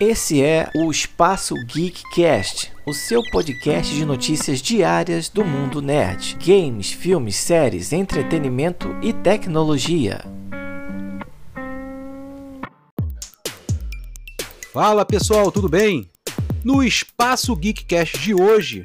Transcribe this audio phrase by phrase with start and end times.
[0.00, 6.90] Esse é o Espaço Geekcast, o seu podcast de notícias diárias do mundo nerd, games,
[6.90, 10.24] filmes, séries, entretenimento e tecnologia.
[14.72, 16.08] Fala pessoal, tudo bem?
[16.64, 18.80] No Espaço Geekcast de hoje,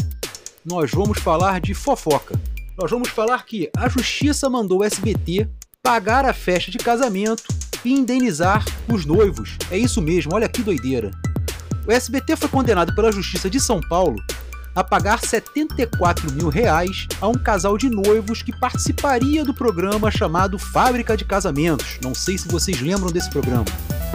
[0.65, 2.37] nós vamos falar de fofoca.
[2.77, 5.47] Nós vamos falar que a justiça mandou o SBT
[5.81, 7.45] pagar a festa de casamento
[7.85, 9.57] e indenizar os noivos.
[9.69, 11.11] É isso mesmo, olha que doideira.
[11.87, 14.17] O SBT foi condenado pela Justiça de São Paulo
[14.75, 20.59] a pagar 74 mil reais a um casal de noivos que participaria do programa chamado
[20.59, 21.97] Fábrica de Casamentos.
[22.03, 23.65] Não sei se vocês lembram desse programa.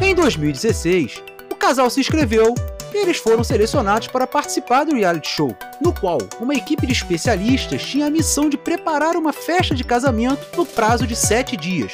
[0.02, 2.54] Em 2016, o casal se inscreveu
[2.92, 7.82] e eles foram selecionados para participar do reality show, no qual uma equipe de especialistas
[7.82, 11.92] tinha a missão de preparar uma festa de casamento no prazo de sete dias.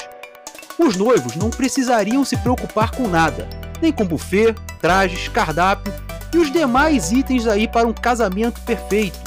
[0.79, 3.48] Os noivos não precisariam se preocupar com nada,
[3.80, 5.93] nem com buffet, trajes, cardápio
[6.35, 9.19] e os demais itens aí para um casamento perfeito.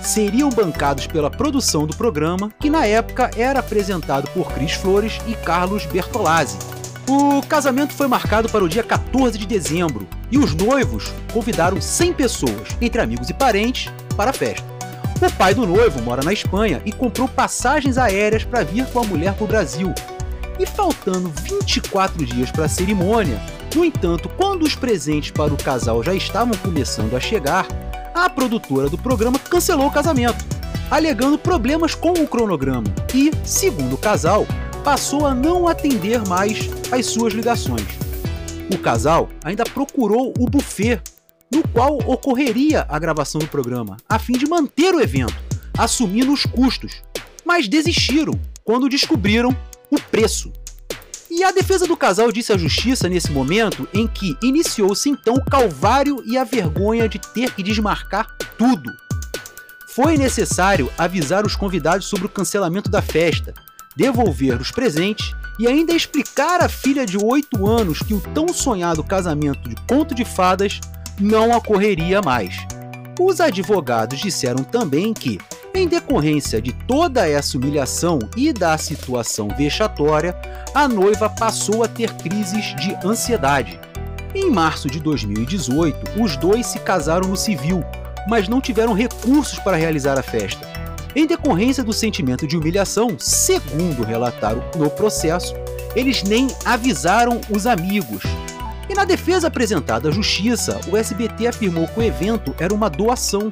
[0.00, 5.34] Seriam bancados pela produção do programa, que na época era apresentado por Cris Flores e
[5.34, 6.56] Carlos Bertolazzi.
[7.08, 12.12] O casamento foi marcado para o dia 14 de dezembro e os noivos convidaram 100
[12.14, 14.66] pessoas, entre amigos e parentes, para a festa.
[15.20, 19.04] O pai do noivo mora na Espanha e comprou passagens aéreas para vir com a
[19.04, 19.94] mulher para o Brasil,
[20.58, 23.40] e faltando 24 dias para a cerimônia,
[23.74, 27.66] no entanto, quando os presentes para o casal já estavam começando a chegar,
[28.14, 30.44] a produtora do programa cancelou o casamento,
[30.90, 34.46] alegando problemas com o cronograma e, segundo o casal,
[34.82, 37.86] passou a não atender mais as suas ligações.
[38.72, 41.00] O casal ainda procurou o buffet
[41.52, 45.34] no qual ocorreria a gravação do programa, a fim de manter o evento,
[45.76, 47.02] assumindo os custos,
[47.44, 48.32] mas desistiram
[48.64, 49.56] quando descobriram
[49.90, 50.52] o preço.
[51.30, 55.44] E a defesa do casal disse à justiça nesse momento em que iniciou-se então o
[55.44, 58.26] calvário e a vergonha de ter que desmarcar
[58.56, 58.90] tudo.
[59.88, 63.54] Foi necessário avisar os convidados sobre o cancelamento da festa,
[63.96, 69.02] devolver os presentes e ainda explicar à filha de 8 anos que o tão sonhado
[69.02, 70.80] casamento de conto de fadas
[71.18, 72.56] não ocorreria mais.
[73.18, 75.38] Os advogados disseram também que,
[75.76, 80.34] em decorrência de toda essa humilhação e da situação vexatória,
[80.74, 83.78] a noiva passou a ter crises de ansiedade.
[84.34, 87.84] Em março de 2018, os dois se casaram no civil,
[88.28, 90.66] mas não tiveram recursos para realizar a festa.
[91.14, 95.54] Em decorrência do sentimento de humilhação, segundo relataram no processo,
[95.94, 98.22] eles nem avisaram os amigos.
[98.88, 103.50] E na defesa apresentada à justiça, o SBT afirmou que o evento era uma doação,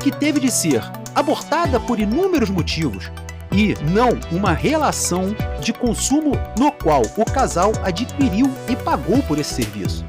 [0.00, 0.82] que teve de ser
[1.16, 3.10] abortada por inúmeros motivos
[3.50, 9.54] e não uma relação de consumo no qual o casal adquiriu e pagou por esse
[9.54, 10.04] serviço.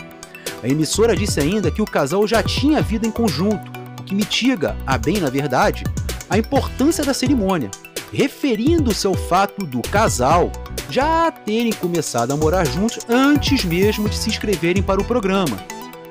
[0.61, 4.75] A emissora disse ainda que o casal já tinha vida em conjunto, o que mitiga,
[4.85, 5.85] a bem na verdade,
[6.29, 7.71] a importância da cerimônia,
[8.11, 10.51] referindo-se ao fato do casal
[10.89, 15.57] já terem começado a morar juntos antes mesmo de se inscreverem para o programa.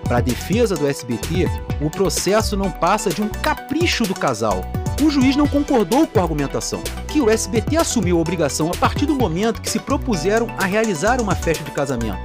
[0.04, 1.48] Para a defesa do SBT,
[1.80, 4.64] o processo não passa de um capricho do casal,
[5.02, 9.06] o juiz não concordou com a argumentação, que o SBT assumiu a obrigação a partir
[9.06, 12.18] do momento que se propuseram a realizar uma festa de casamento,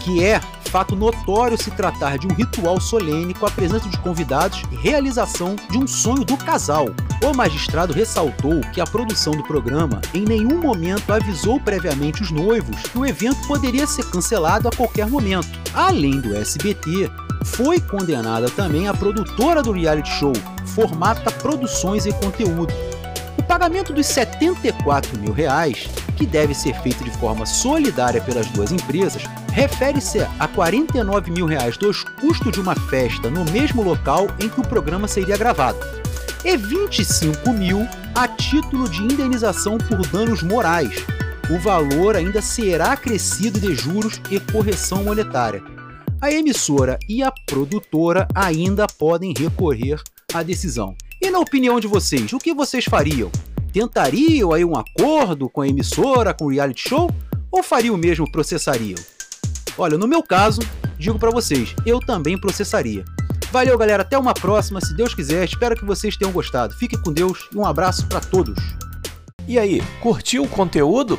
[0.00, 4.62] que é fato notório se tratar de um ritual solene com a presença de convidados
[4.70, 6.86] e realização de um sonho do casal.
[7.22, 12.80] O magistrado ressaltou que a produção do programa em nenhum momento avisou previamente os noivos
[12.82, 15.48] que o evento poderia ser cancelado a qualquer momento.
[15.74, 17.10] Além do SBT,
[17.44, 20.32] foi condenada também a produtora do reality show,
[20.74, 22.72] Formata Produções e Conteúdo.
[23.36, 28.70] O pagamento dos 74 mil reais, que deve ser feito de forma solidária pelas duas
[28.70, 29.22] empresas,
[29.52, 34.60] refere-se a 49 mil reais dos custos de uma festa no mesmo local em que
[34.60, 35.78] o programa seria gravado,
[36.44, 41.04] e 25 mil a título de indenização por danos morais.
[41.50, 45.62] O valor ainda será acrescido de juros e correção monetária
[46.20, 49.98] a emissora e a produtora ainda podem recorrer
[50.32, 50.96] à decisão.
[51.20, 53.30] E na opinião de vocês, o que vocês fariam?
[53.72, 57.10] Tentariam aí um acordo com a emissora, com o reality show?
[57.50, 58.98] Ou fariam mesmo processariam?
[59.76, 60.60] Olha, no meu caso,
[60.98, 63.04] digo para vocês, eu também processaria.
[63.52, 65.44] Valeu, galera, até uma próxima, se Deus quiser.
[65.44, 66.74] Espero que vocês tenham gostado.
[66.74, 68.56] Fiquem com Deus e um abraço para todos.
[69.48, 71.18] E aí, curtiu o conteúdo?